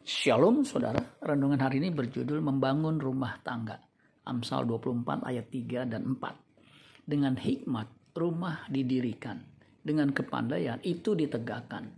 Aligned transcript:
Shalom 0.00 0.64
saudara, 0.64 1.20
renungan 1.20 1.60
hari 1.60 1.76
ini 1.76 1.92
berjudul 1.92 2.40
Membangun 2.40 2.96
Rumah 2.96 3.36
Tangga. 3.44 3.76
Amsal 4.24 4.64
24 4.64 5.28
ayat 5.28 5.52
3 5.52 5.92
dan 5.92 6.16
4. 6.16 7.04
Dengan 7.04 7.36
hikmat 7.36 8.16
rumah 8.16 8.64
didirikan, 8.72 9.44
dengan 9.84 10.08
kepandaian 10.08 10.80
itu 10.88 11.12
ditegakkan, 11.12 11.92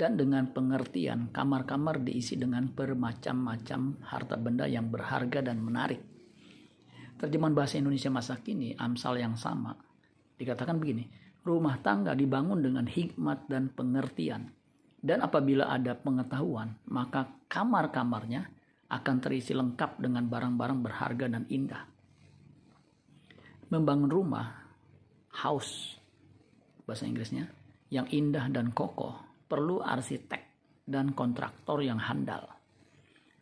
dan 0.00 0.16
dengan 0.16 0.56
pengertian 0.56 1.28
kamar-kamar 1.36 2.00
diisi 2.00 2.40
dengan 2.40 2.64
bermacam-macam 2.64 4.00
harta 4.08 4.36
benda 4.40 4.64
yang 4.64 4.88
berharga 4.88 5.44
dan 5.44 5.60
menarik. 5.60 6.00
Terjemahan 7.20 7.52
bahasa 7.52 7.76
Indonesia 7.76 8.08
masa 8.08 8.40
kini, 8.40 8.72
Amsal 8.72 9.20
yang 9.20 9.36
sama, 9.36 9.76
dikatakan 10.40 10.80
begini, 10.80 11.12
rumah 11.44 11.76
tangga 11.84 12.16
dibangun 12.16 12.64
dengan 12.64 12.88
hikmat 12.88 13.52
dan 13.52 13.68
pengertian, 13.68 14.48
dan 15.04 15.20
apabila 15.20 15.68
ada 15.68 15.92
pengetahuan, 15.92 16.80
maka 16.88 17.28
kamar-kamarnya 17.52 18.48
akan 18.88 19.16
terisi 19.20 19.52
lengkap 19.52 20.00
dengan 20.00 20.24
barang-barang 20.32 20.80
berharga 20.80 21.26
dan 21.28 21.44
indah. 21.52 21.84
Membangun 23.68 24.08
rumah, 24.08 24.64
house, 25.44 26.00
bahasa 26.88 27.04
Inggrisnya, 27.04 27.52
yang 27.92 28.08
indah 28.08 28.48
dan 28.48 28.72
kokoh 28.72 29.44
perlu 29.44 29.84
arsitek 29.84 30.40
dan 30.88 31.12
kontraktor 31.12 31.84
yang 31.84 32.00
handal. 32.00 32.48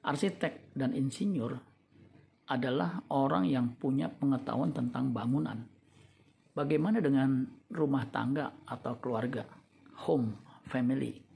Arsitek 0.03 0.75
dan 0.75 0.99
insinyur 0.99 1.63
adalah 2.51 3.07
orang 3.15 3.47
yang 3.47 3.79
punya 3.79 4.11
pengetahuan 4.11 4.75
tentang 4.75 5.15
bangunan. 5.15 5.63
Bagaimana 6.59 6.99
dengan 6.99 7.47
rumah 7.71 8.03
tangga 8.11 8.51
atau 8.67 8.99
keluarga, 8.99 9.47
home, 10.03 10.35
family? 10.67 11.32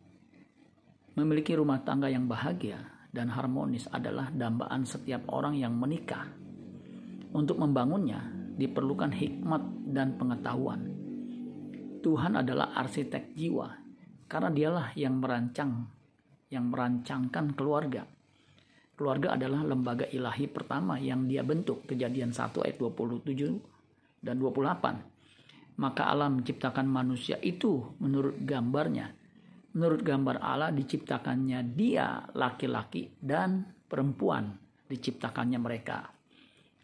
Memiliki 1.17 1.57
rumah 1.57 1.81
tangga 1.81 2.13
yang 2.13 2.29
bahagia 2.29 2.77
dan 3.09 3.33
harmonis 3.33 3.89
adalah 3.89 4.29
dambaan 4.29 4.85
setiap 4.85 5.25
orang 5.33 5.57
yang 5.57 5.73
menikah. 5.73 6.29
Untuk 7.33 7.57
membangunnya 7.57 8.21
diperlukan 8.61 9.17
hikmat 9.17 9.63
dan 9.97 10.21
pengetahuan. 10.21 10.93
Tuhan 12.05 12.37
adalah 12.37 12.77
arsitek 12.77 13.33
jiwa 13.33 13.69
karena 14.29 14.53
dialah 14.53 14.89
yang 14.93 15.17
merancang 15.17 15.89
yang 16.53 16.69
merancangkan 16.69 17.57
keluarga. 17.57 18.05
Keluarga 18.97 19.41
adalah 19.41 19.65
lembaga 19.65 20.05
ilahi 20.09 20.47
pertama 20.53 21.01
yang 21.01 21.25
dia 21.25 21.41
bentuk. 21.41 21.89
Kejadian 21.89 22.37
1 22.37 22.61
ayat 22.61 22.77
27 22.77 24.21
dan 24.21 24.37
28. 24.37 25.81
Maka 25.81 26.03
Allah 26.09 26.29
menciptakan 26.29 26.85
manusia 26.89 27.37
itu 27.41 27.97
menurut 28.01 28.37
gambarnya 28.45 29.13
menurut 29.77 30.01
gambar 30.01 30.41
Allah 30.41 30.73
diciptakannya 30.73 31.77
dia 31.77 32.25
laki-laki 32.33 33.13
dan 33.21 33.61
perempuan 33.85 34.57
diciptakannya 34.89 35.61
mereka. 35.61 36.09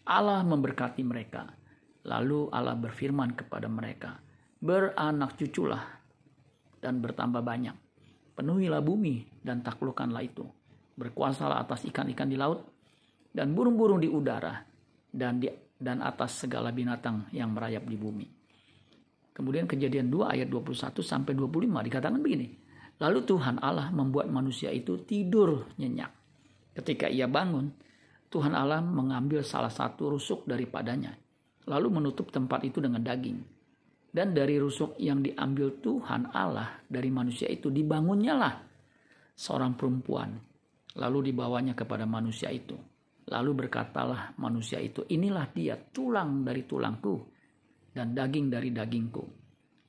Allah 0.04 0.44
memberkati 0.44 1.00
mereka. 1.00 1.48
Lalu 2.04 2.52
Allah 2.52 2.76
berfirman 2.76 3.32
kepada 3.32 3.70
mereka, 3.70 4.20
"Beranak 4.60 5.40
cuculah 5.40 5.80
dan 6.84 7.00
bertambah 7.00 7.40
banyak. 7.40 7.76
Penuhilah 8.36 8.84
bumi 8.84 9.40
dan 9.40 9.64
taklukkanlah 9.64 10.20
itu. 10.20 10.44
Berkuasalah 10.98 11.64
atas 11.64 11.88
ikan-ikan 11.88 12.28
di 12.28 12.36
laut 12.36 12.60
dan 13.32 13.56
burung-burung 13.56 14.02
di 14.02 14.10
udara 14.10 14.60
dan 15.08 15.40
di, 15.40 15.48
dan 15.80 16.04
atas 16.04 16.44
segala 16.44 16.74
binatang 16.74 17.32
yang 17.32 17.56
merayap 17.56 17.88
di 17.88 17.96
bumi." 17.96 18.26
Kemudian 19.32 19.64
kejadian 19.64 20.12
2 20.12 20.28
ayat 20.28 20.48
21 20.52 21.00
sampai 21.00 21.32
25 21.32 21.80
dikatakan 21.88 22.20
begini. 22.20 22.61
Lalu 23.02 23.26
Tuhan 23.26 23.58
Allah 23.58 23.90
membuat 23.90 24.30
manusia 24.30 24.70
itu 24.70 25.02
tidur 25.02 25.66
nyenyak. 25.74 26.14
Ketika 26.78 27.10
ia 27.10 27.26
bangun, 27.26 27.74
Tuhan 28.30 28.54
Allah 28.54 28.78
mengambil 28.78 29.42
salah 29.42 29.74
satu 29.74 30.14
rusuk 30.14 30.46
daripadanya, 30.46 31.18
lalu 31.66 31.98
menutup 31.98 32.30
tempat 32.30 32.62
itu 32.62 32.78
dengan 32.78 33.02
daging. 33.02 33.42
Dan 34.06 34.38
dari 34.38 34.54
rusuk 34.54 34.94
yang 35.02 35.18
diambil 35.18 35.82
Tuhan 35.82 36.30
Allah 36.30 36.78
dari 36.86 37.10
manusia 37.10 37.50
itu 37.50 37.74
dibangunnya 37.74 38.38
lah 38.38 38.54
seorang 39.34 39.74
perempuan, 39.74 40.38
lalu 40.94 41.34
dibawanya 41.34 41.74
kepada 41.74 42.06
manusia 42.06 42.54
itu. 42.54 42.78
Lalu 43.26 43.66
berkatalah 43.66 44.38
manusia 44.38 44.78
itu, 44.78 45.02
inilah 45.10 45.50
dia 45.50 45.74
tulang 45.74 46.46
dari 46.46 46.62
tulangku 46.70 47.18
dan 47.90 48.14
daging 48.14 48.46
dari 48.46 48.70
dagingku 48.70 49.41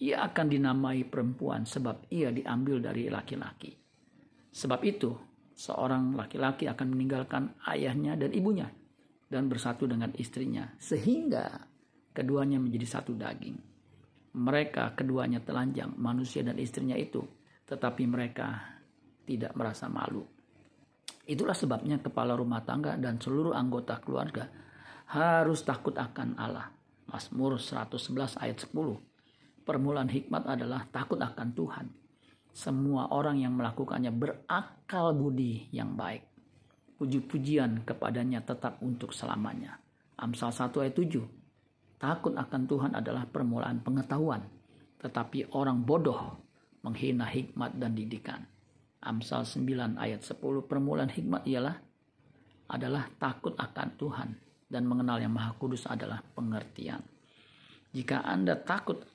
ia 0.04 0.20
akan 0.28 0.52
dinamai 0.52 1.08
perempuan 1.08 1.64
sebab 1.64 2.12
ia 2.12 2.28
diambil 2.28 2.84
dari 2.84 3.08
laki-laki. 3.08 3.72
Sebab 4.52 4.84
itu, 4.84 5.16
seorang 5.56 6.12
laki-laki 6.20 6.68
akan 6.68 6.92
meninggalkan 6.92 7.56
ayahnya 7.72 8.20
dan 8.20 8.36
ibunya 8.36 8.68
dan 9.32 9.48
bersatu 9.48 9.88
dengan 9.88 10.12
istrinya 10.20 10.68
sehingga 10.76 11.56
keduanya 12.12 12.60
menjadi 12.60 13.00
satu 13.00 13.16
daging. 13.16 13.56
Mereka 14.36 15.00
keduanya 15.00 15.40
telanjang, 15.40 15.96
manusia 15.96 16.44
dan 16.44 16.60
istrinya 16.60 17.00
itu, 17.00 17.24
tetapi 17.64 18.04
mereka 18.04 18.60
tidak 19.24 19.56
merasa 19.56 19.88
malu. 19.88 20.28
Itulah 21.24 21.56
sebabnya 21.56 22.04
kepala 22.04 22.36
rumah 22.36 22.60
tangga 22.68 23.00
dan 23.00 23.24
seluruh 23.24 23.56
anggota 23.56 24.04
keluarga 24.04 24.52
harus 25.08 25.64
takut 25.64 25.96
akan 25.96 26.36
Allah. 26.36 26.68
Mazmur 27.08 27.56
111 27.62 28.42
ayat 28.42 28.58
10 28.68 29.13
Permulaan 29.64 30.12
hikmat 30.12 30.44
adalah 30.44 30.84
takut 30.92 31.16
akan 31.20 31.50
Tuhan. 31.56 31.88
Semua 32.54 33.10
orang 33.10 33.40
yang 33.40 33.56
melakukannya 33.56 34.12
berakal 34.12 35.16
budi 35.16 35.72
yang 35.72 35.96
baik. 35.96 36.28
Puji-pujian 37.00 37.88
kepadanya 37.88 38.44
tetap 38.44 38.84
untuk 38.84 39.16
selamanya. 39.16 39.80
Amsal 40.20 40.52
1 40.54 40.70
ayat 40.84 40.96
7. 40.96 41.24
Takut 41.98 42.36
akan 42.36 42.62
Tuhan 42.68 42.92
adalah 42.94 43.24
permulaan 43.24 43.80
pengetahuan. 43.80 44.44
Tetapi 45.00 45.56
orang 45.56 45.82
bodoh 45.82 46.44
menghina 46.84 47.26
hikmat 47.26 47.80
dan 47.80 47.96
didikan. 47.96 48.44
Amsal 49.00 49.48
9 49.48 49.96
ayat 49.96 50.22
10 50.22 50.40
permulaan 50.68 51.12
hikmat 51.12 51.48
ialah 51.48 51.80
adalah 52.68 53.08
takut 53.20 53.56
akan 53.56 53.90
Tuhan 53.96 54.30
dan 54.68 54.84
mengenal 54.88 55.20
yang 55.20 55.32
maha 55.32 55.56
kudus 55.56 55.88
adalah 55.88 56.20
pengertian. 56.36 57.04
Jika 57.94 58.26
Anda 58.26 58.58
takut 58.58 59.06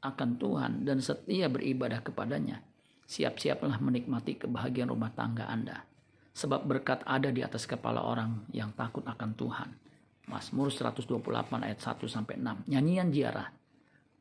akan 0.00 0.40
Tuhan 0.40 0.72
dan 0.88 1.04
setia 1.04 1.52
beribadah 1.52 2.00
kepadanya, 2.00 2.64
siap-siaplah 3.04 3.76
menikmati 3.80 4.40
kebahagiaan 4.40 4.88
rumah 4.88 5.12
tangga 5.12 5.48
Anda. 5.48 5.84
Sebab 6.32 6.64
berkat 6.64 7.04
ada 7.04 7.28
di 7.28 7.44
atas 7.44 7.68
kepala 7.68 8.00
orang 8.00 8.48
yang 8.54 8.72
takut 8.72 9.04
akan 9.04 9.30
Tuhan. 9.36 9.68
Mazmur 10.30 10.70
128 10.70 11.66
ayat 11.66 11.80
1 11.82 12.06
sampai 12.06 12.38
6. 12.38 12.70
Nyanyian 12.70 13.10
ziarah. 13.10 13.50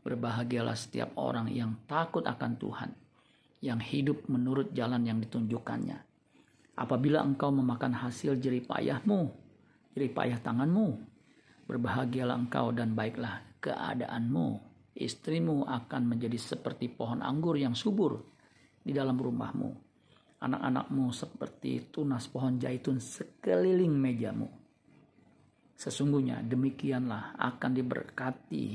Berbahagialah 0.01 0.73
setiap 0.73 1.13
orang 1.16 1.51
yang 1.53 1.78
takut 1.85 2.25
akan 2.25 2.57
Tuhan, 2.57 2.91
yang 3.61 3.78
hidup 3.78 4.25
menurut 4.25 4.73
jalan 4.73 5.06
yang 5.06 5.22
ditunjukkannya. 5.22 6.01
Apabila 6.79 7.22
engkau 7.22 7.51
memakan 7.51 7.94
hasil 7.94 8.40
jeripayahmu, 8.40 9.29
jeripayah 9.94 10.40
tanganmu, 10.40 10.97
berbahagialah 11.67 12.40
engkau 12.40 12.72
dan 12.72 12.96
baiklah 12.96 13.44
keadaanmu 13.59 14.69
istrimu 14.96 15.68
akan 15.68 16.02
menjadi 16.06 16.38
seperti 16.38 16.90
pohon 16.90 17.22
anggur 17.22 17.56
yang 17.58 17.78
subur 17.78 18.18
di 18.82 18.92
dalam 18.96 19.20
rumahmu. 19.20 19.70
Anak-anakmu 20.40 21.12
seperti 21.12 21.92
tunas 21.92 22.32
pohon 22.32 22.56
zaitun 22.58 23.04
sekeliling 23.04 23.92
mejamu. 23.92 24.48
Sesungguhnya 25.76 26.44
demikianlah 26.44 27.36
akan 27.40 27.72
diberkati 27.76 28.66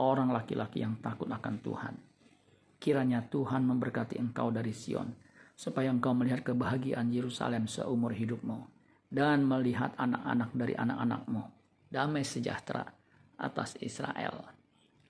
orang 0.00 0.32
laki-laki 0.32 0.80
yang 0.80 0.96
takut 1.00 1.28
akan 1.28 1.56
Tuhan. 1.60 1.94
Kiranya 2.80 3.24
Tuhan 3.24 3.64
memberkati 3.64 4.20
engkau 4.20 4.52
dari 4.52 4.72
Sion, 4.76 5.08
supaya 5.56 5.88
engkau 5.88 6.12
melihat 6.12 6.44
kebahagiaan 6.44 7.08
Yerusalem 7.08 7.64
seumur 7.64 8.12
hidupmu, 8.12 8.60
dan 9.08 9.46
melihat 9.46 9.96
anak-anak 9.96 10.50
dari 10.52 10.74
anak-anakmu, 10.76 11.42
damai 11.88 12.26
sejahtera 12.26 12.84
atas 13.38 13.78
Israel. 13.80 14.63